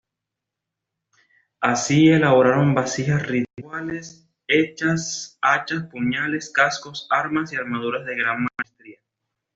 Así 1.59 2.07
elaboraron 2.09 2.73
vasijas 2.73 3.21
rituales, 3.27 4.27
hachas, 4.49 5.37
puñales, 5.91 6.49
cascos, 6.51 7.05
armas 7.11 7.53
y 7.53 7.57
armaduras 7.57 8.03
de 8.07 8.15
gran 8.15 8.47
maestría. 8.57 8.99